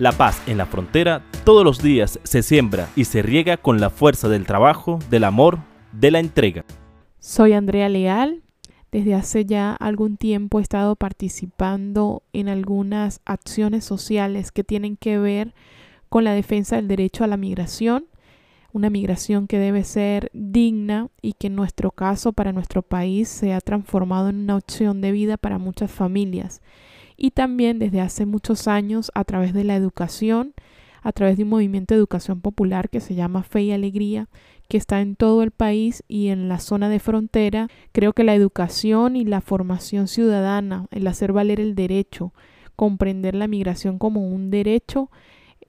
[0.00, 3.90] La paz en la frontera todos los días se siembra y se riega con la
[3.90, 5.58] fuerza del trabajo, del amor,
[5.92, 6.64] de la entrega.
[7.18, 8.42] Soy Andrea Leal.
[8.90, 15.18] Desde hace ya algún tiempo he estado participando en algunas acciones sociales que tienen que
[15.18, 15.52] ver
[16.08, 18.06] con la defensa del derecho a la migración,
[18.72, 23.52] una migración que debe ser digna y que en nuestro caso, para nuestro país, se
[23.52, 26.62] ha transformado en una opción de vida para muchas familias
[27.22, 30.54] y también desde hace muchos años a través de la educación,
[31.02, 34.30] a través de un movimiento de educación popular que se llama Fe y Alegría,
[34.68, 37.68] que está en todo el país y en la zona de frontera.
[37.92, 42.32] Creo que la educación y la formación ciudadana, el hacer valer el derecho,
[42.74, 45.10] comprender la migración como un derecho,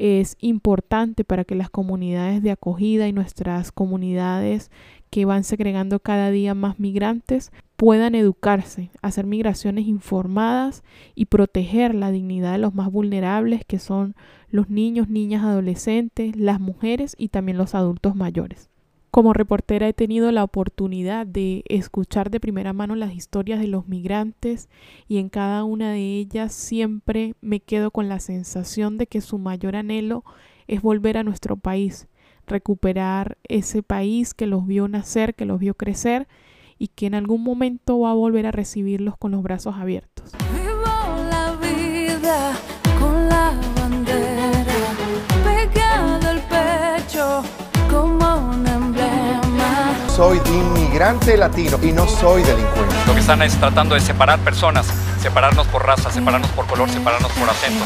[0.02, 4.72] es importante para que las comunidades de acogida y nuestras comunidades
[5.12, 10.84] que van segregando cada día más migrantes puedan educarse, hacer migraciones informadas
[11.14, 14.16] y proteger la dignidad de los más vulnerables que son
[14.50, 18.71] los niños, niñas, adolescentes, las mujeres y también los adultos mayores.
[19.12, 23.90] Como reportera he tenido la oportunidad de escuchar de primera mano las historias de los
[23.90, 24.70] migrantes
[25.10, 29.38] y en cada una de ellas siempre me quedo con la sensación de que su
[29.38, 30.24] mayor anhelo
[30.68, 32.08] es volver a nuestro país,
[32.48, 36.30] recuperar ese país que los vio nacer, que los vio crecer
[36.80, 40.32] y que en algún momento va a volver a recibirlos con los brazos abiertos.
[50.22, 52.94] Soy inmigrante latino y no soy delincuente.
[53.08, 54.86] Lo que están es tratando de separar personas,
[55.20, 57.84] separarnos por raza, separarnos por color, separarnos por acento.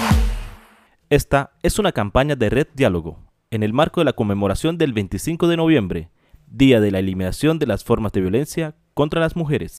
[1.09, 5.47] Esta es una campaña de Red Diálogo, en el marco de la conmemoración del 25
[5.47, 6.09] de noviembre,
[6.47, 9.71] Día de la Eliminación de las Formas de Violencia contra las Mujeres.